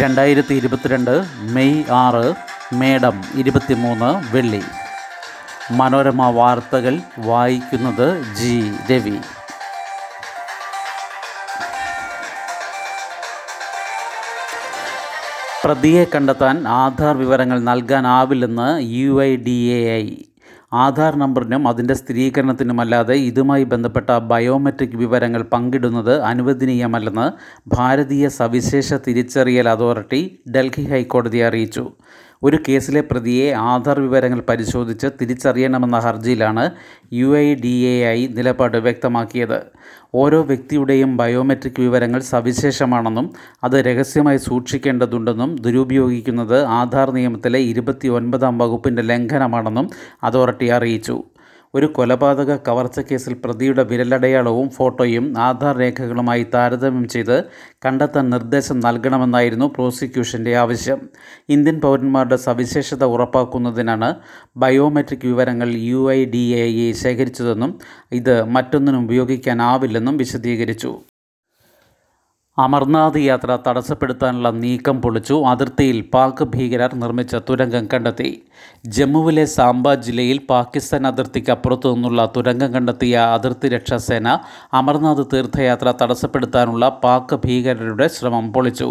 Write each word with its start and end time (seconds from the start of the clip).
രണ്ടായിരത്തി 0.00 0.54
ഇരുപത്തിരണ്ട് 0.54 1.24
മെയ് 1.40 1.84
ആറ് 1.90 2.34
മേഡം 2.74 3.24
ഇരുപത്തിമൂന്ന് 3.34 4.36
വെള്ളി. 4.36 4.62
മനോരമ 5.70 6.30
വാർത്തകൾ 6.30 7.00
വായിക്കുന്നത് 7.18 8.34
ജി. 8.34 8.72
രവി. 8.92 9.18
പ്രതിയെ 15.64 16.06
കണ്ടെത്താൻ 16.14 16.68
ആധാർ 16.68 17.16
വിവരങ്ങൾ 17.16 17.60
നൽകാനാവില്ലെന്ന് 17.60 18.82
U 18.82 19.22
I 19.22 19.36
D 19.36 19.60
A 19.60 19.96
I. 19.96 20.16
Aadhaar 20.82 21.12
നമ്പറിനും 21.16 21.68
അതിന്റെ 21.68 21.94
സ്ഥിരീകരണത്തിനുമല്ലാതെ 21.94 23.16
ഇതുമായി 23.28 23.64
ബന്ധപ്പെട്ട 23.64 24.10
ബയോമെട്രിക് 24.30 24.96
വിവരങ്ങൾ 24.96 25.42
പങ്കിടുന്നത് 25.42 26.14
അനുവദനീയമല്ലെന്ന് 26.22 27.26
ഭാരതീയ 27.76 28.28
സവിശേഷ 28.38 28.94
തിരിച്ചറിയൽ 29.06 29.68
അതോറിറ്റി 29.68 30.22
ഡൽഹി 30.56 30.84
ഹൈക്കോടതിയെ 30.92 31.46
അറിയിച്ചു. 31.46 31.84
ഒരു 32.44 32.58
കേസിലെ 32.68 33.00
പ്രതിയെ 33.00 33.52
ആധാർ 33.52 34.00
വിവരങ്ങൾ 34.00 34.40
പരിശോധിച്ച് 34.40 35.06
തിരിച്ചറിയണമെന്ന 35.20 35.98
ഹർജിയിലാണ് 35.98 36.70
U 37.12 37.36
I 37.36 37.54
D 37.54 37.72
A 37.84 37.94
I 38.08 38.26
നിലപാട് 38.26 38.76
വ്യക്തമാക്കിയത്. 38.76 39.58
ഓരോ 40.14 40.42
വ്യക്തിയുടെയും 40.42 41.16
ബയോമെട്രിക് 41.16 41.80
വിവരങ്ങൾ 41.80 42.20
സവിശേഷമാണെന്നും 42.20 43.30
അത് 43.64 43.76
രഹസ്യമായി 43.86 44.36
സൂക്ഷിക്കേണ്ടതുണ്ടെന്നും 44.36 45.56
ദുരുപയോഗിക്കുന്നത് 45.56 46.64
ആധാർ 46.64 47.10
നിയമത്തിലെ 47.10 47.58
ഇരുപത്തി 47.58 48.08
ഒൻപതാം 48.08 48.58
വകുപ്പിന്റെ 48.58 49.02
ലംഘനമാണെന്നും 49.02 49.88
അതോറിറ്റി 50.22 50.66
അറിയിച്ചു. 50.66 51.16
ഒരു 51.74 51.86
കൊലപാതക 51.86 52.56
കവർച്ച 52.56 53.00
കേസിൽ 53.00 53.34
പ്രതിയുടെ 53.44 53.82
വിരലടയാളവും 53.82 54.70
ഫോട്ടോയും 54.70 55.38
ആധാർ 55.38 55.78
രേഖകളുമായി 55.78 56.46
താരതമ്യം 56.54 57.08
ചെയ്ത് 57.08 57.44
കണ്ടെത്താൻ 57.86 58.30
നിർദ്ദേശം 58.30 58.80
നൽകണമെന്നായിരുന്നു 58.80 59.66
പ്രോസിക്യൂഷന്റെ 59.66 60.56
ആവശ്യം. 60.56 61.00
ഇന്ത്യൻ 61.48 61.80
പൗരന്മാരുടെ 61.80 62.36
സവിശേഷത 62.36 63.04
ഉറപ്പാക്കുന്നതിനാണ് 63.04 64.14
ബയോമെട്രിക് 64.56 65.26
വിവരങ്ങൾ 65.26 65.68
യു 65.68 66.12
ഐ 66.12 66.24
ഡി 66.24 66.44
എ 66.60 66.92
ശേഖരിച്ചതെന്നും 66.92 67.78
ഇത് 68.12 68.44
മറ്റൊന്നിനും 68.44 69.04
ഉപയോഗിക്കാനാവില്ലെന്നും 69.04 70.16
വിശദീകരിച്ചു. 70.16 70.92
അമർനാഥ് 72.58 73.20
യാത്ര 73.20 73.58
തടസ്സപ്പെടുത്താനുള്ള 73.66 74.50
നീക്കം 74.50 74.96
പൊളിച്ചു. 75.02 75.36
അതിർത്തിയിൽ 75.52 75.96
പാക് 76.12 76.42
ഭീകരർ 76.44 76.94
നിർമ്മിച്ച 76.94 77.34
തുരങ്കം 77.48 77.88
കണ്ടെത്തി. 77.92 78.28
ജമ്മുവിലെ 78.96 79.44
സാംബ 79.44 79.94
ജില്ലയിൽ 79.94 80.38
പാകിസ്ഥാൻ 80.52 81.06
അതിർത്തിക്ക് 81.06 81.50
അപ്പുറത്തു 81.50 81.94
നിന്നുള്ള 81.94 82.30
തുരങ്കം 82.36 82.70
കണ്ടെത്തിയ 82.74 83.16
അതിർത്തി 83.36 83.68
രക്ഷാസേന 83.68 84.28
അമർനാഥ് 84.80 85.24
തീർത്ഥയാത്ര 85.32 85.94
തടസ്സപ്പെടുത്താനുള്ള 86.02 86.88
പാക് 87.04 87.34
ഭീകരരുടെ 87.46 88.08
ശ്രമം 88.08 88.52
പൊളിച്ചു. 88.52 88.90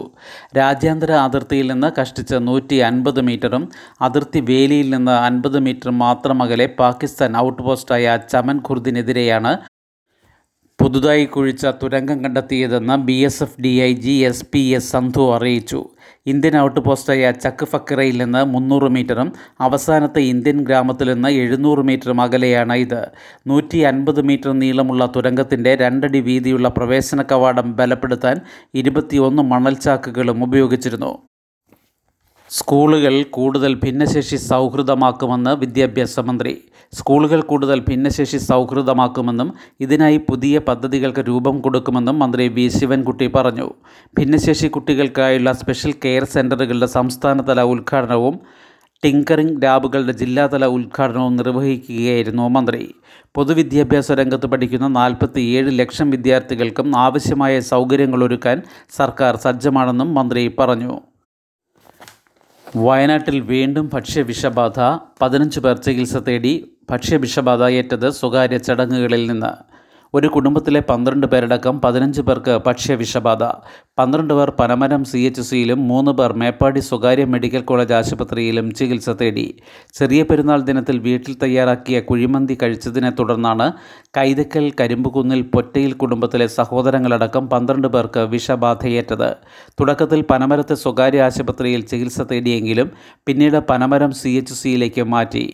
രാജ്യാന്തര 0.58 1.11
അതിർത്തിയിൽ 1.27 1.67
നിന്ന് 1.72 1.92
കഷ്ടിച്ച് 2.02 2.39
നൂറ്റി 2.50 2.80
അൻപത് 2.89 3.22
മീറ്ററും 3.22 3.66
അതിർത്തി 4.02 4.42
വേലിയിൽ 4.52 4.89
നിന്ന് 4.89 5.11
അൻപത് 5.11 5.59
മീറ്റർ 5.59 5.92
മാത്രം 6.05 6.44
അകലെ 6.44 6.66
പാകിസ്ഥാൻ 6.66 7.38
ഔട്ട് 7.38 7.61
പോസ്റ്റായ 7.61 8.17
ചമൻ 8.33 8.59
ഖുർദിനെതിരെയാണ് 8.70 9.53
പുതുതായി 10.80 11.26
കുഴിച്ച 11.26 11.66
തുരങ്കം 11.66 12.24
കണ്ടെത്തിയതെന്ന് 12.24 12.96
B 12.98 13.14
S 13.14 13.44
F 13.44 13.62
D 13.62 13.82
I 13.82 13.94
G 13.94 14.12
S 14.12 14.46
P 14.54 14.60
S 14.60 14.92
Sandhu 14.92 15.36
അറിയിച്ചു. 15.36 15.80
ഇന്ത്യൻ 16.28 16.58
ഔട്ട് 16.58 16.80
പോസ്റ്റായ 16.80 17.32
ചക്ക് 17.32 17.66
ഫക്കറയിൽ 17.66 18.18
നിന്ന് 18.24 18.46
മുന്നൂറ് 18.46 18.90
മീറ്ററും 18.90 19.34
അവസാനത്തെ 19.62 20.22
ഇന്ത്യൻ 20.22 20.64
ഗ്രാമത്തിൽ 20.64 21.14
നിന്ന് 21.14 21.30
എഴുന്നൂറ് 21.30 21.80
മീറ്ററും 21.80 22.22
അകലെയാണ് 22.22 22.76
ഇത് 22.76 23.02
നൂറ്റി 23.48 23.78
അൻപത് 23.78 24.22
മീറ്റർ 24.22 24.52
നീളമുള്ള 24.52 25.06
തുരങ്കത്തിന്റെ 25.16 25.76
രണ്ടടി 25.76 26.20
വീതിയുള്ള 26.20 26.70
പ്രവേശന 26.70 27.22
കവാടം 27.22 27.76
ബലപ്പെടുത്താൻ 27.76 28.38
ഇരുപത്തിയൊന്ന് 28.76 29.44
മണൽച്ചാക്കുകളും 29.44 30.44
ഉപയോഗിച്ചിരുന്നു. 30.44 31.14
സ്കൂളുകൾ 32.58 33.14
കൂടുതൽ 33.36 33.72
ഭിന്നശേഷി 33.83 34.36
സൗഹൃദമാക്കുമെന്ന് 34.36 35.52
വിദ്യാഭ്യാസ 35.61 36.20
മന്ത്രി. 36.20 36.52
സ്കൂളുകൾ 36.98 37.42
കൂടുതൽ 37.42 37.80
ഭിന്നശേഷി 37.80 38.38
സൗഹൃദമാക്കുമെന്നും 38.38 39.54
ഇതിനായി 39.80 40.17
പുതിയ 40.17 40.60
പദ്ധതികൾക്ക് 40.67 41.22
രൂപം 41.30 41.55
കൊടുക്കുമെന്നും 41.60 42.20
മന്ത്രി 42.20 42.45
വി. 42.48 42.66
ശിവൻകുട്ടി 42.67 43.27
പറഞ്ഞു. 43.36 43.67
ഭിന്നശേഷി 44.17 44.67
കുട്ടികൾക്കായുള്ള 44.67 45.52
സ്പെഷ്യൽ 45.54 45.94
കെയർ 46.05 46.23
സെന്ററുകളുടെ 46.23 46.89
സംസ്ഥാനതല 46.98 47.61
ഉദ്ഘാടനവും 47.61 48.39
ടിങ്കറിംഗ് 49.04 49.64
ലാബുകളുടെ 49.64 50.14
ജില്ലാതല 50.14 50.66
ഉദ്ഘാടനവും 50.66 51.33
നിർവഹിക്കുകയായിരുന്നു 51.36 52.45
മന്ത്രി. 52.48 52.83
പൊതുവിദ്യാഭ്യാസ 53.36 54.11
രംഗത്ത് 54.11 54.45
പഠിക്കുന്ന 54.45 54.88
നാൽപ്പത്തിയേഴ് 55.00 55.72
ലക്ഷം 55.80 56.10
വിദ്യാർത്ഥികൾക്കും 56.10 56.98
ആവശ്യമായ 56.98 57.60
സൗകര്യങ്ങളൊരുക്കാൻ 57.72 58.61
സർക്കാർ 59.00 59.36
സജ്ജമാണെന്നും 59.36 60.11
മന്ത്രി 60.20 60.45
പറഞ്ഞു. 60.60 60.94
വയനാട്ടിൽ 62.76 63.39
വീണ്ടും 63.39 63.89
ഭക്ഷ്യവിഷബാധ. 63.94 64.80
പതിനഞ്ച് 65.22 65.60
പേർ 65.60 65.76
ചികിത്സ 65.78 66.16
തേടി 66.16 66.54
ഭക്ഷ്യവിഷബാധ 66.89 67.64
ഏറ്റത് 67.64 68.10
സ്വകാര്യ 68.10 68.58
ചടങ്ങുകളിൽ 68.58 69.28
നിന്ന്. 69.28 69.52
ഒരു 70.18 70.28
കുടുംബത്തിലെ 70.34 70.80
പന്ത്രണ്ട് 70.90 71.26
പേരടക്കം 71.30 71.76
പതിനഞ്ച് 71.84 72.22
പേർക്ക് 72.26 72.56
ഭക്ഷ്യവിഷബാധ 72.66 73.44
പന്ത്രണ്ട് 74.00 74.34
പേർ 74.38 74.50
പനമരം 74.60 75.04
സി 75.12 75.20
എച്ച് 75.30 75.44
സിയിലും 75.48 75.80
മൂന്ന് 75.92 76.12
പേർ 76.20 76.32
മേപ്പാടി 76.42 76.82
സ്വകാര്യ 76.90 77.24
മെഡിക്കൽ 77.36 77.64
കോളേജ് 77.70 77.96
ആശുപത്രിയിലും 78.00 78.68
ചികിത്സ 78.80 79.10
തേടി. 79.22 79.48
ചെറിയ 80.00 80.22
പെരുന്നാൾ 80.30 80.62
ദിനത്തിൽ 80.70 81.00
വീട്ടിൽ 81.08 81.34
തയ്യാറാക്കിയ 81.46 82.00
കുഴിമന്തി 82.12 82.58
കഴിച്ചതിനെ 82.64 83.12
തുടർന്നാണ് 83.22 83.68
കൈതക്കൽ 84.20 84.68
കരിമ്പുകുന്നിൽ 84.82 85.44
പൊറ്റയിൽ 85.56 85.94
കുടുംബത്തിലെ 86.04 86.50
സഹോദരങ്ങളടക്കം 86.60 87.44
പന്ത്രണ്ട് 87.56 87.90
പേർക്ക് 87.98 88.24
വിഷബാധയേറ്റത്. 88.36 89.30
തുടക്കത്തിൽ 89.80 90.22
പനമരത്തെ 90.34 90.78
സ്വകാര്യ 90.86 91.28
ആശുപത്രിയിൽ 91.30 91.84
ചികിത്സ 91.92 92.22
തേടിയെങ്കിലും 92.34 92.90
പിന്നീട് 93.28 93.62
പനമരം 93.72 94.14
സി 94.22 94.34
എച്ച് 94.42 94.58
സിയിലേക്ക് 94.64 95.06
മാറ്റി. 95.16 95.45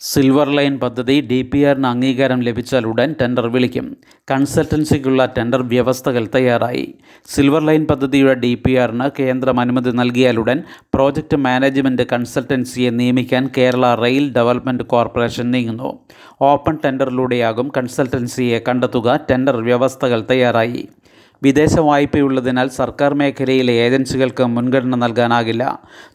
സിൽവർ 0.00 0.48
ലൈൻ 0.50 0.78
പദ്ധതി 0.78 1.20
ഡി 1.20 1.42
പി 1.42 1.58
ആറിന് 1.64 1.86
അംഗീകാരം 1.86 2.40
ലഭിച്ചാൽ 2.40 2.86
ഉടൻ 2.86 3.14
ടെൻഡർ 3.20 3.46
വിളിക്കും. 3.46 3.96
കൺസൾട്ടൻസിക്കുള്ള 4.30 5.26
ടെൻഡർ 5.38 5.62
വ്യവസ്ഥകൾ 5.62 6.28
തയ്യാറായി. 6.34 6.94
സിൽവർ 7.28 7.62
ലൈൻ 7.66 7.86
പദ്ധതിയുടെ 7.86 8.34
ഡി 8.34 8.54
പി 8.54 8.72
ആറിന് 8.74 9.22
കേന്ദ്രം 9.22 9.60
അനുമതി 9.60 9.90
നൽകിയാലുടൻ 9.90 10.62
പ്രോജക്റ്റ് 10.94 11.36
മാനേജ്മെന്റ് 11.36 12.02
കൺസൾട്ടൻസിയെ 12.12 12.90
നിയമിക്കാൻ 12.90 13.50
കേരള 13.58 13.94
റെയിൽ 13.94 14.32
ഡെവലപ്മെന്റ് 14.32 14.84
കോർപ്പറേഷൻ 14.84 15.50
നീങ്ങുന്നു. 15.50 15.98
ഓപ്പൺ 16.40 16.78
ടെൻഡറിലൂടെയാകും 16.84 17.72
കൺസൾട്ടൻസിയെ 17.76 18.60
കണ്ടെത്തുക. 18.68 19.20
ടെൻഡർ 19.30 19.56
വ്യവസ്ഥകൾ 19.56 20.24
തയ്യാറായി. 20.30 20.88
വിദേശ 21.42 21.74
വായ്പയുള്ളതിനാൽ 21.78 22.68
സർക്കാർ 22.68 23.14
മേഖലയിലെ 23.14 23.72
ഏജൻസികൾക്ക് 23.72 24.44
മുൻഗണന 24.44 24.94
നൽകാനാകില്ല. 24.94 25.64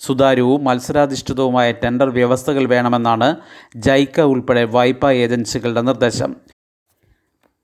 സുതാര്യവും 0.01 0.63
മത്സരാധിഷ്ഠിതവുമായ 0.63 1.71
ടെൻഡർ 1.71 2.09
വ്യവസ്ഥകൾ 2.09 2.65
വേണമെന്നാണ് 2.67 3.35
ജൈക്ക 3.75 4.21
ഉൾപ്പെടെ 4.21 4.63
വായ്പാ 4.63 5.11
ഏജൻസികളുടെ 5.11 5.81
നിർദ്ദേശം. 5.81 6.52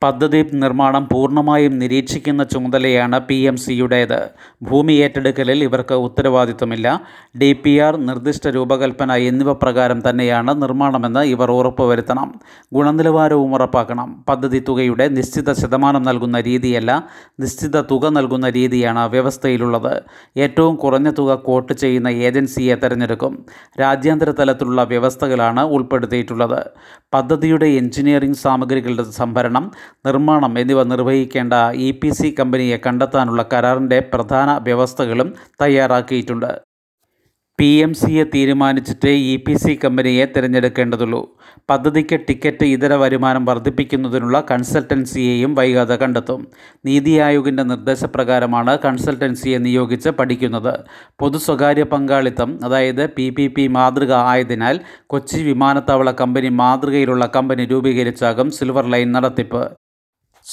പദ്ധതി 0.04 0.46
നിർമ്മാണം 0.54 1.08
പൂർണമായും 1.12 1.80
നിരീക്ഷിക്കുന്ന 1.80 2.44
ചുമതലയാണ് 2.44 3.20
പി 3.20 3.34
എം 3.34 3.58
സിയുടേത്. 3.58 4.30
ഭൂമി 4.64 4.94
ഏറ്റെടുക്കലിൽ 4.94 5.64
ഇവർക്ക് 5.64 5.94
ഉത്തരവാദിത്തമില്ല 5.94 7.02
ഡി 7.42 7.54
പി 7.54 7.78
ആർ 7.78 7.98
നിർദ്ദിഷ്ട 7.98 8.48
രൂപകൽപ്പന 8.48 9.16
എന്നിവ 9.16 9.54
പ്രകാരം 9.54 10.10
തന്നെയാണ് 10.10 10.62
നിർമ്മാണമെന്ന് 10.62 11.20
ഇവർ 11.20 11.52
ഉറപ്പുവരുത്തണം. 11.52 12.40
ഗുണനിലവാരവും 12.74 13.54
ഉറപ്പാക്കണം. 13.54 14.26
പദ്ധതി 14.30 14.64
തുകയുടെ 14.68 15.08
നിശ്ചിത 15.08 15.54
ശതമാനം 15.54 16.04
നൽകുന്ന 16.04 16.40
രീതിയല്ല 16.40 17.04
നിശ്ചിത 17.40 17.82
തുക 17.82 18.10
നൽകുന്ന 18.10 18.50
രീതിയാണ് 18.50 19.10
വ്യവസ്ഥയിലുള്ളത്. 19.10 20.04
ഏറ്റവും 20.38 20.76
കുറഞ്ഞ 20.76 21.10
തുക 21.10 21.36
കോട്ട് 21.36 21.74
ചെയ്യുന്ന 21.74 22.08
ഏജൻസിയെ 22.08 22.76
തിരഞ്ഞെടുക്കും. 22.76 23.46
രാജ്യാന്തര 23.80 24.32
തലത്തിലുള്ള 24.32 24.84
വ്യവസ്ഥകളാണ് 24.84 25.62
ഉൾപ്പെടുത്തിയിട്ടുള്ളത്. 25.62 26.70
പദ്ധതിയുടെ 27.14 27.66
എഞ്ചിനീയറിംഗ് 27.66 28.36
സാമഗ്രികളുടെ 28.36 29.04
സംഭരണം 29.04 29.72
നിർമ്മാണം 30.06 30.60
എന്നിവ 30.60 30.84
നിർവഹിക്കേണ്ട 30.84 31.54
ഇ 31.74 31.92
പി 31.92 32.10
സി 32.10 32.36
കമ്പനിയെ 32.40 32.80
കണ്ടെത്താനുള്ള 32.88 33.46
കരാറിന്റെ 33.54 34.00
പ്രധാന 34.00 34.58
വ്യവസ്ഥകളും 34.58 35.34
തയ്യാറാക്കിയിട്ടുണ്ട്. 35.62 36.52
പി 37.60 37.70
എം 37.84 37.94
സിയെ 37.94 38.24
തീരുമാനിച്ചിട്ട് 38.24 39.08
ഇ 39.08 39.36
പി 39.36 39.54
സി 39.54 39.80
കമ്പനിയെ 39.84 40.26
തിരഞ്ഞെടുക്കേണ്ടതുള്ളൂ. 40.26 41.38
പദ്ധതിക്ക് 41.70 42.20
ടിക്കറ്റ് 42.30 42.66
ഇതര 42.66 42.94
വരുമാനം 42.94 43.46
വർദ്ധിപ്പിക്കുന്നതിനുള്ള 43.46 44.44
കൺസൾട്ടൻസിയെയും 44.52 45.56
വൈകാതെ 45.56 45.96
കണ്ടെത്തും. 45.96 46.48
നീതി 46.86 47.20
ആയോഗിന്റെ 47.20 47.64
നിർദ്ദേശപ്രകാരമാണ് 47.64 48.78
കൺസൾട്ടൻസിയെ 48.86 49.58
നിയോഗിച്ച് 49.58 50.10
പഠിക്കുന്നത്. 50.10 50.74
പൊതു 51.20 51.38
സ്വകാര്യ 51.38 51.84
പങ്കാളിത്തം 51.84 52.60
അതായത് 52.64 53.10
പി 53.10 53.30
പി 53.30 53.48
പി 53.48 53.68
മാതൃക 53.68 54.14
ആയതിനാൽ 54.14 54.80
കൊച്ചി 55.08 55.42
വിമാനത്താവള 55.44 56.12
കമ്പനി 56.12 56.50
മാതൃകയിലുള്ള 56.50 57.26
കമ്പനി 57.36 57.66
രൂപീകരിച്ചാകും 57.66 58.52
സിൽവർ 58.52 58.86
ലൈൻ 58.86 59.12
നടത്തിപ്പ്. 59.12 59.64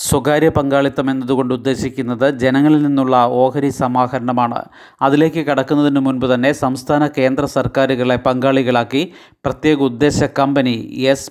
സ്വകാര്യ 0.04 0.48
പങ്കാളിത്തം 0.48 1.10
എന്നതുകൊണ്ട് 1.10 1.54
ഉദ്ദേശിക്കുന്നത് 1.54 2.24
ജനങ്ങളിൽ 2.42 2.82
നിന്നുള്ള 2.82 3.16
ഓഹരി 3.42 3.68
സമാഹരണമാണ്. 3.68 4.58
അതിലേക്ക് 5.02 5.42
കടക്കുന്നതിന് 5.46 6.00
മുൻപ് 6.00 6.26
തന്നെ 6.34 6.52
സംസ്ഥാന 6.52 7.06
കേന്ദ്ര 7.18 7.44
സർക്കാരുകളെ 7.44 8.16
പങ്കാളികളാക്കി 8.16 9.02
പ്രത്യേക 9.44 9.78
ഉദ്ദേശ 9.90 10.22
കമ്പനി 10.38 10.76
എസ് 11.12 11.30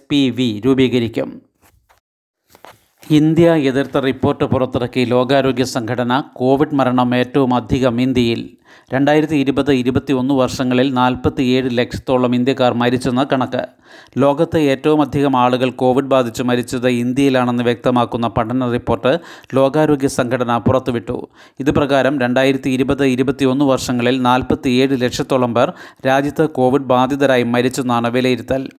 രൂപീകരിക്കും. 0.65 1.29
ഇന്ത്യ 3.11 3.53
എതിർത്ത 3.53 3.97
റിപ്പോർട്ട് 3.97 4.43
പുറത്തിറക്കി 4.43 5.05
ലോകാരോഗ്യ 5.05 5.63
സംഘടന 5.63 6.23
കോവിഡ് 6.33 6.75
മരണം 6.75 7.15
ഏറ്റവും 7.15 7.53
അധികം 7.53 8.01
ഇന്ത്യയിൽ. 8.01 8.49
രണ്ടായിരത്തി 8.93 9.35
ഇരുപത് 9.35 9.71
ഇരുപത്തി 9.71 10.13
ഒന്ന് 10.13 10.33
വർഷങ്ങളിൽ 10.33 10.93
നാൽപ്പത്തിയേഴ് 10.93 11.69
ലക്ഷത്തോളം 11.71 12.35
ഇന്ത്യക്കാർ 12.35 12.73
മരിച്ചെന്ന 12.73 13.23
കണക്ക്. 13.23 13.65
ലോകത്തെ 14.17 14.59
ഏറ്റവും 14.59 15.01
അധികം 15.01 15.37
ആളുകൾ 15.37 15.69
കോവിഡ് 15.69 16.05
ബാധിച്ച് 16.05 16.43
മരിച്ചത് 16.43 16.89
ഇന്ത്യയിലാണെന്ന് 16.89 17.63
വ്യക്തമാക്കുന്ന 17.63 18.27
പഠന 18.27 18.71
റിപ്പോർട്ട് 18.71 19.19
ലോകാരോഗ്യ 19.55 20.07
സംഘടന 20.07 20.57
പുറത്തുവിട്ടു. 20.57 21.27
ഇത് 21.59 21.71
പ്രകാരം 21.71 22.19
രണ്ടായിരത്തി 22.19 22.69
ഇരുപത് 22.69 23.05
ഇരുപത്തി 23.05 23.45
ഒന്ന് 23.45 23.65
വർഷങ്ങളിൽ 23.65 24.21
നാൽപ്പത്തിയേഴ് 24.21 25.01
ലക്ഷത്തോളം 25.01 25.53
പേർ 25.53 25.73
രാജ്യത്ത് 26.07 26.49
കോവിഡ് 26.49 26.83
ബാധിതരായി 26.83 27.43
മരിച്ചെന്നാണ് 27.43 28.11
വിലയിരുത്തൽ. 28.11 28.69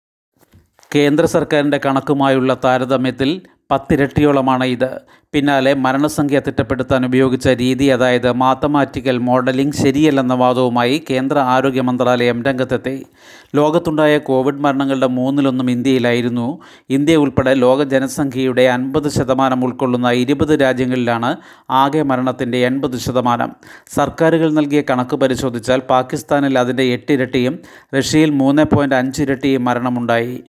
കേന്ദ്ര 0.94 1.24
സർക്കാരിന്റെ 1.26 1.80
കണക്കുമായുള്ള 1.86 2.56
താരതമ്യത്തിൽ 2.64 3.42
പത്തിരട്ടിയോളമാണ് 3.70 4.64
ഇത്. 4.64 5.00
പിന്നാലെ 5.32 5.74
മരണസംഖ്യ 5.74 6.40
തിട്ടപ്പെടുത്താൻ 6.40 7.06
ഉപയോഗിച്ച 7.06 7.48
രീതി 7.48 7.84
അതായത് 7.84 8.32
മാത്തമാറ്റിക്കൽ 8.32 9.18
മോഡലിംഗ് 9.18 9.74
ശരിയല്ലെന്ന 9.74 10.34
വാദവുമായി 10.34 11.04
കേന്ദ്ര 11.10 11.38
ആരോഗ്യ 11.38 11.80
മന്ത്രാലയം 11.80 12.42
രംഗത്തെത്തി. 12.42 13.06
ലോകത്തുണ്ടായ 13.54 14.18
കോവിഡ് 14.18 14.60
മരണങ്ങളുടെ 14.60 15.06
മൂന്നിലൊന്നും 15.06 15.70
ഇന്ത്യയിലായിരുന്നു. 15.70 16.58
ഇന്ത്യ 16.90 17.16
ഉൾപ്പെടെ 17.16 17.54
ലോക 17.54 17.82
ജനസംഖ്യയുടെ 17.82 18.62
അൻപത് 18.62 19.08
ശതമാനം 19.08 19.64
ഉൾക്കൊള്ളുന്ന 19.64 20.10
ഇരുപത് 20.10 20.60
രാജ്യങ്ങളിലാണ് 20.60 21.36
ആകെ 21.70 22.02
മരണത്തിന്റെ 22.02 22.58
എൺപത് 22.58 22.96
ശതമാനം. 22.96 23.52
സർക്കാരുകൾ 23.94 24.52
നൽകിയ 24.52 24.82
കണക്ക് 24.90 25.16
പരിശോധിച്ചാൽ 25.16 25.80
പാകിസ്ഥാനിൽ 25.80 26.58
അതിന്റെ 26.58 26.82
എട്ടിരട്ടിയും 26.82 27.58
റഷ്യയിൽ 27.98 28.30
മൂന്ന് 28.30 28.64
പോയിന്റ് 28.74 28.94
അഞ്ചിരട്ടിയും 28.94 29.64
മരണമുണ്ടായി. 29.64 30.42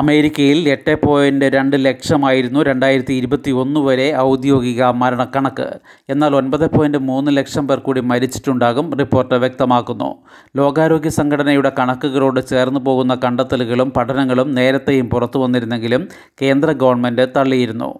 അമേരിക്കയിൽ 0.00 0.68
എട്ട് 0.74 0.92
പോയിന്റ് 1.02 1.46
രണ്ട് 1.54 1.84
ലക്ഷമായിരുന്നു 1.84 2.62
രണ്ടായിരത്തി 2.62 3.14
ഇരുപത്തി 3.14 3.50
ഒന്ന് 3.62 3.80
വരെ 3.80 4.06
ഔദ്യോഗിക 4.16 4.82
മരണക്കണക്ക്. 5.00 5.66
എന്നാൽ 6.08 6.36
ഒൻപത് 6.36 6.66
പോയിന്റ് 6.76 6.98
മൂന്ന് 6.98 7.30
ലക്ഷം 7.38 7.66
പേർ 7.66 7.78
കൂടി 7.78 8.00
മരിച്ചിട്ടുണ്ടാകും 8.00 8.86
റിപ്പോർട്ട് 9.00 9.34
വ്യക്തമാക്കുന്നു. 9.34 10.10
ലോകാരോഗ്യ 10.56 11.08
സംഘടനയുടെ 11.08 11.72
കണക്കുകളോട് 11.78 12.40
ചേർന്ന് 12.52 12.80
പോകുന്ന 12.80 13.14
കണ്ടെത്തലുകളും 13.24 13.90
പഠനങ്ങളും 13.98 14.54
നേരത്തെയും 14.54 15.08
പുറത്തു 15.10 15.38
വന്നിരുന്നെങ്കിലും 15.38 16.08
കേന്ദ്ര 16.42 16.72
ഗവൺമെന്റ് 16.84 17.26
തള്ളിയിരുന്നു. 17.36 17.92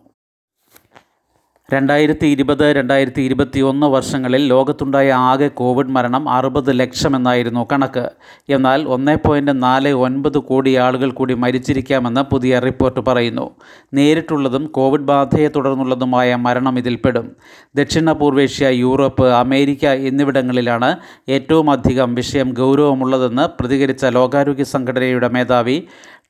രണ്ടായിരത്തി 1.73 2.27
ഇരുപത് 2.27 2.65
രണ്ടായിരത്തി 2.77 3.23
ഇരുപത്തി 3.23 3.61
ഒന്ന് 3.61 3.87
വർഷങ്ങളിൽ 3.87 4.43
ലോകത്തുണ്ടായ 4.47 5.13
ആകെ 5.13 5.47
കോവിഡ് 5.61 5.93
മരണം 5.97 6.29
അറുപത് 6.29 6.81
ലക്ഷമെന്നായിരുന്നു 6.81 7.69
കണക്ക്. 7.73 8.05
എന്നാൽ 8.49 8.81
ഒന്ന് 8.89 9.15
പോയിന്റ് 9.27 9.63
നാല് 9.63 9.93
ഒൻപത് 10.07 10.39
കോടി 10.39 10.73
ആളുകൾ 10.77 11.11
കൂടി 11.11 11.35
മരിച്ചിരിക്കാമെന്ന് 11.35 12.21
പുതിയ 12.21 12.59
റിപ്പോർട്ട് 12.59 13.01
പറയുന്നു. 13.01 13.47
നേരിട്ടുള്ളതും 13.95 14.67
കോവിഡ് 14.67 15.09
ബാധയെ 15.13 15.49
തുടർന്നുള്ളതുമായ 15.57 16.35
മരണം 16.47 16.79
ഇതിൽപ്പെടും 16.79 17.29
ദക്ഷിണ 17.77 18.13
പൂർവേഷ്യ 18.13 18.69
യൂറോപ്പ് 18.69 19.29
അമേരിക്ക 19.33 19.87
എന്നിവിടങ്ങളിലാണ് 20.11 20.91
ഏറ്റവും 21.29 21.71
അധികം 21.71 22.15
വിഷയം 22.15 22.51
ഗൗരവമുള്ളതെന്ന് 22.53 23.47
പ്രതികരിച്ച 23.61 24.05
ലോകാരോഗ്യ 24.19 24.69
സംഘടനയുടെ 24.75 25.29
മേധാവി 25.29 25.79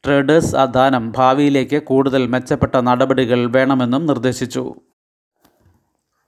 ട്രേഡേഴ്സ് 0.05 0.57
അദാനം 0.57 1.13
ഭാവിയിലേക്ക് 1.17 1.83
കൂടുതൽ 1.83 2.23
മെച്ചപ്പെട്ട 2.27 2.77
നടപടികൾ 2.77 3.51
വേണമെന്നും 3.57 4.07
നിർദ്ദേശിച്ചു. 4.07 4.65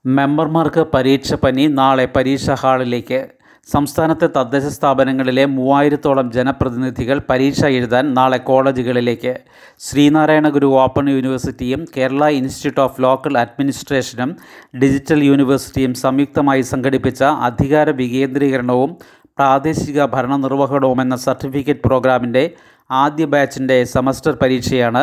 മെമ്പർമാർക്ക് 0.04 0.82
പരീക്ഷ 0.94 1.34
പനി 1.34 1.66
നാളെ 1.66 2.04
പരീക്ഷാ 2.16 2.54
ഹാളിലേക്ക്. 2.54 3.20
സംസ്ഥാനത്തെ 3.68 4.26
തദ്ദേശ 4.36 4.66
സ്ഥാപനങ്ങളിലെ 4.66 5.46
മൂവായിരത്തോളം 5.46 6.32
ജനപ്രതിനിധികൾ 6.32 7.20
പരീക്ഷ 7.30 7.64
എഴുതാൻ 7.64 8.14
നാളെ 8.14 8.38
കോളേജുകളിലേക്ക്. 8.38 9.32
ശ്രീനാരായണ 9.78 10.48
ഗുരു 10.48 10.66
ഓപ്പൺ 10.66 11.08
യൂണിവേഴ്സിറ്റിയും 11.08 11.86
കേരള 11.96 12.28
ഇൻസ്റ്റിറ്റ്യൂട്ട് 12.28 12.80
ഓഫ് 12.80 13.02
ലോക്കൽ 13.02 13.38
അഡ്മിനിസ്ട്രേഷനും 13.38 14.36
ഡിജിറ്റൽ 14.82 15.22
യൂണിവേഴ്സിറ്റിയും 15.24 15.94
സംയുക്തമായി 15.94 16.62
സംഘടിപ്പിച്ച 16.62 17.22
അധികാര 17.22 17.90
വികേന്ദ്രീകരണവും 17.90 18.92
പ്രാദേശിക 19.38 20.04
ഭരണ 20.04 20.36
നിർവഹണവും 20.36 21.00
എന്ന 21.00 21.16
സർട്ടിഫിക്കറ്റ് 21.16 21.84
പ്രോഗ്രാമിന്റെ 21.84 22.44
ആദ്യ 22.90 23.25
ബാച്ചിന്റെ 23.25 23.76
സെമസ്റ്റർ 23.84 24.32
പരീക്ഷയാണ് 24.42 25.02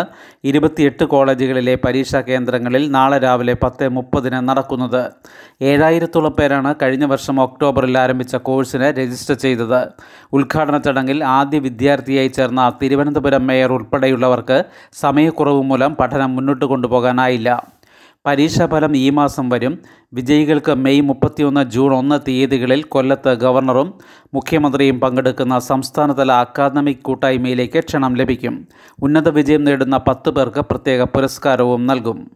ഇരുപത്തിയെട്ട് 0.49 1.03
കോളേജുകളിലെ 1.03 1.75
പരീക്ഷാ 1.85 2.19
കേന്ദ്രങ്ങളിൽ 2.27 2.83
നാളെ 2.91 3.17
രാവിലെ 3.17 3.55
പത്ത് 3.63 3.87
മുപ്പതിന് 3.89 4.39
നടക്കുന്നത്. 4.49 5.01
ഏഴായിരത്തോളം 5.61 6.33
പേരാണ് 6.39 6.75
കഴിഞ്ഞ 6.81 7.05
വർഷം 7.05 7.41
ഒക്ടോബറിൽ 7.41 7.97
ആരംഭിച്ച 7.97 8.35
കോഴ്സിന് 8.35 8.89
രജിസ്റ്റർ 8.99 9.37
ചെയ്തത്. 9.45 9.81
ഉദ്ഘാടന 10.33 10.77
ചടങ്ങിൽ 10.77 11.23
ആദ്യ 11.23 11.59
വിദ്യാർത്ഥിയായി 11.59 12.31
ചേർന്ന 12.37 12.71
തിരുവനന്തപുരം 12.81 13.47
മേയർ 13.47 13.71
ഉൾപ്പെടെയുള്ളവർക്ക് 13.77 14.59
സമയക്കുറവ് 15.03 15.63
മൂലം 15.71 15.93
പഠനം 16.01 16.35
മുന്നോട്ട് 16.35 16.65
കൊണ്ടുപോകാനായില്ല. 16.65 17.49
പരീക്ഷാഫലം 18.25 18.97
ഈ 18.97 19.09
മാസം 19.09 19.49
വരും. 19.49 19.79
വിജയികൾക്ക് 20.13 20.71
മെയ് 20.71 21.01
മുപ്പത്തിയൊന്ന് 21.01 21.63
ജൂൺ 21.63 21.93
ഒന്ന് 21.93 22.19
തീയതികളിൽ 22.27 22.83
കൊല്ലത്ത് 22.83 23.33
ഗവർണറും 23.33 23.99
മുഖ്യമന്ത്രിയും 24.33 24.99
പങ്കെടുക്കുന്ന 24.99 25.59
സംസ്ഥാനതല 25.59 26.31
അക്കാദമിക് 26.31 27.03
കൂട്ടായ്മയിലേക്ക് 27.03 27.79
ക്ഷണം 27.79 28.15
ലഭിക്കും. 28.15 28.67
ഉന്നത 29.03 29.29
വിജയം 29.29 29.63
നേടുന്ന 29.63 29.97
പത്ത് 29.97 30.29
പേർക്ക് 30.29 30.59
പ്രത്യേക 30.59 31.03
പുരസ്കാരവും 31.03 31.87
നൽകും. 31.87 32.29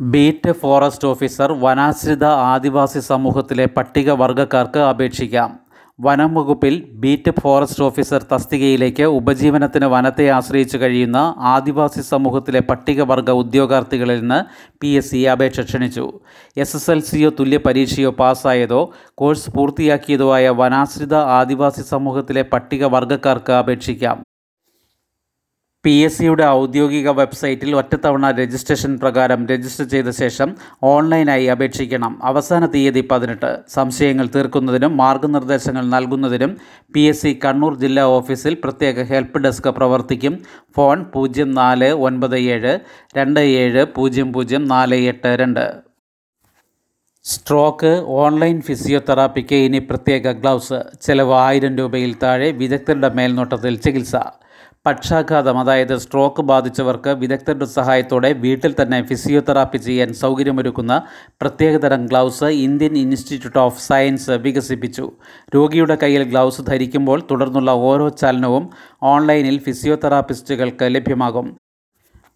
ബീറ്റ് 0.00 0.52
ഫോറസ്റ്റ് 0.52 1.08
ഓഫീസർ 1.08 1.52
വനാശ്രിത 1.52 2.24
ആദിവാസി 2.24 2.98
സമൂഹത്തിലെ 2.98 3.66
പട്ടികവർഗക്കാർക്ക് 3.66 4.78
അപേക്ഷിക്കാം. 4.78 5.61
വനം 5.98 6.30
വകുപ്പിൽ 6.34 6.74
ബീറ്റ് 7.00 7.32
ഫോറസ്റ്റ് 7.40 7.82
ഓഫീസർ 7.86 8.22
തസ്തികയിലേക്ക് 8.30 9.06
ഉപജീവനത്തിന് 9.18 9.86
വനത്തെ 9.94 10.26
ആശ്രയിച്ചു 10.36 10.78
കഴിയുന്ന 10.78 11.18
ആദിവാസി 11.54 12.00
സമൂഹത്തിലെ 12.00 12.60
പട്ടികവർഗ 12.70 13.30
ഉദ്യോഗാർത്ഥികളിൽ 13.42 14.18
നിന്ന് 14.20 14.40
പി 14.80 14.90
എസ് 15.00 15.10
സി 15.10 15.20
അപേക്ഷ 15.34 15.60
ക്ഷണിച്ചു. 15.68 16.06
എസ് 16.56 16.76
എസ് 16.76 16.90
എൽ 16.90 17.00
സിയോ 17.10 17.30
തുല്യ 17.40 17.60
പരീക്ഷയോ 17.66 18.10
പാസ്സായതോ 18.10 18.82
കോഴ്സ് 19.14 19.52
പൂർത്തിയാക്കിയതോ 19.56 20.28
ആയ 20.34 20.48
വനാശ്രിത 20.62 21.14
ആദിവാസി 21.38 21.82
സമൂഹത്തിലെ 21.94 22.42
പട്ടികവർഗക്കാർക്ക് 22.52 23.52
അപേക്ഷിക്കാം. 23.62 24.18
പി 25.84 25.90
എസ് 25.90 26.18
സിയുടെ 26.18 26.44
ഔദ്യോഗിക 26.46 27.10
വെബ്സൈറ്റിൽ 27.10 27.76
ഒറ്റത്തവണ 27.76 28.30
രജിസ്ട്രേഷൻ 28.30 28.98
പ്രകാരം 28.98 29.46
രജിസ്റ്റർ 29.46 29.86
ചെയ്ത 29.86 30.10
ശേഷം 30.10 30.56
ഓൺലൈനായി 30.82 31.44
അപേക്ഷിക്കണം. 31.44 32.24
അവസാന 32.24 32.66
തീയതി 32.66 33.08
പതിനെട്ട്. 33.10 33.58
സംശയങ്ങൾ 33.68 34.28
തീർക്കുന്നതിനും 34.34 34.96
മാർഗനിർദ്ദേശങ്ങൾ 34.96 35.86
നൽകുന്നതിനും 35.86 36.56
പി 36.94 37.00
എസ് 37.00 37.22
സി 37.22 37.40
കണ്ണൂർ 37.44 37.78
ജില്ലാ 37.78 38.02
ഓഫീസിൽ 38.02 38.56
പ്രത്യേക 38.64 39.02
ഹെൽപ്പ് 39.02 39.38
ഡെസ്ക് 39.38 39.70
പ്രവർത്തിക്കും. 39.70 40.38
ഫോൺ 40.76 41.04
പൂജ്യം 41.14 41.54
നാല് 41.54 41.84
ഒൻപത് 41.84 42.38
ഏഴ് 42.38 42.78
രണ്ട് 43.16 43.40
ഏഴ് 43.40 43.86
പൂജ്യം 43.86 44.32
പൂജ്യം 44.32 44.64
നാല് 44.64 44.94
എട്ട് 44.94 45.36
രണ്ട്. 45.40 45.66
സ്ട്രോക്ക് 47.24 48.04
ഓൺലൈൻ 48.06 48.60
ഫിസിയോതെറാപ്പിക്ക് 48.60 49.54
ഇനി 49.54 49.78
പ്രത്യേക 49.78 50.32
ഗ്ലൗസ്. 50.32 50.82
ചിലവ് 51.02 51.34
ആയിരം 51.34 51.78
രൂപയിൽ 51.78 52.16
താഴെ 52.22 52.50
വിദഗ്ധരുടെ 52.50 53.08
മേൽനോട്ടത്തിൽ 53.08 53.76
ചികിത്സ. 53.76 54.16
പക്ഷാഘാതം 54.86 55.58
അതായത് 55.58 55.96
സ്ട്രോക്ക് 55.96 56.42
ബാധിച്ചവർക്ക് 56.42 57.10
വിദഗ്ധരുടെ 57.10 57.64
സഹായത്തോടെ 57.64 58.32
വീട്ടിൽ 58.32 58.74
തന്നെ 58.82 59.02
ഫിസിയോതെറാപ്പി 59.02 59.76
ചെയ്യാൻ 59.78 60.12
സൗകര്യമൊരുക്കുന്ന 60.12 61.02
പ്രത്യേകതരം 61.40 62.06
gloves 62.06 62.44
Indian 62.44 62.98
Institute 62.98 63.58
of 63.58 63.80
Science 63.80 64.30
വികസിപ്പിച്ചു. 64.30 65.12
രോഗിയുടെ 65.54 65.98
കയ്യിൽ 66.02 66.22
ഗ്ലൗസ് 66.22 66.62
ധരിക്കുമ്പോൾ 66.62 67.22
തുടർന്നുള്ള 67.30 67.70
ഓരോ 67.70 68.08
ചലനവും 68.08 68.70
ഓൺലൈനിൽ 69.02 69.58
ഫിസിയോതെറാപ്പിസ്റ്റുകൾക്ക് 69.58 70.94
ലഭ്യമാകും. 70.94 71.56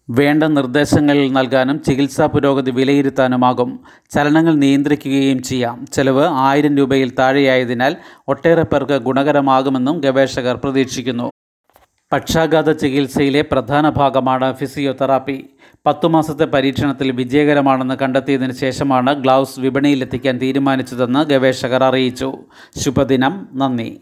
വേണ്ട 0.09 0.43
നിർദ്ദേശങ്ങൾ 0.43 1.29
നൽകാനും 1.29 1.83
ചികിത്സാ 1.83 2.25
പുരോഗതി 2.25 2.71
വിലയിരുത്താനുമാകും. 2.71 3.79
ചലനങ്ങൾ 4.09 4.55
നിയന്ത്രിക്കുകയും 4.55 5.43
ചെയ്യാം. 5.43 5.85
ചെലവ് 5.93 6.25
ആയിരം 6.25 6.77
രൂപയിൽ 6.77 7.09
താഴെയായതിനാൽ 7.19 7.95
ഒട്ടേറെ 8.27 8.63
പേർക്ക് 8.63 8.97
ഗുണകരമാകുമെന്നും 8.97 9.99
ഗവേഷകർ 9.99 10.55
പ്രതീക്ഷിക്കുന്നു. 10.63 11.29
പക്ഷാഘാത 12.11 12.71
ചികിത്സയിലെ 12.71 13.41
പ്രധാന 13.41 13.89
ഭാഗമാണ് 13.89 14.55
ഫിസിയോതെറാപ്പി. 14.55 15.45
പത്തു 15.85 16.07
മാസത്തെ 16.07 16.45
പരീക്ഷണത്തിൽ 16.45 17.11
വിജയകരമാണെന്ന് 17.11 17.95
കണ്ടെത്തിയതിനു 17.95 18.51
ശേഷമാണ് 18.51 19.23
ഗ്ലൗസ് 19.23 19.59
വിപണിയിലെത്തിക്കാൻ 19.59 20.37
തീരുമാനിച്ചതെന്ന് 20.37 21.29
ഗവേഷകർ 21.29 21.83
അറിയിച്ചു. 21.83 22.33
ശുഭദിനം. 22.77 23.49
നന്ദി. 23.53 24.01